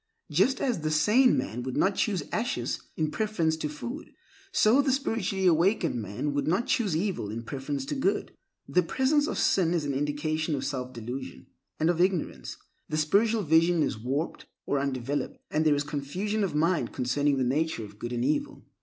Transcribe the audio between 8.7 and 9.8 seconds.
presence of sin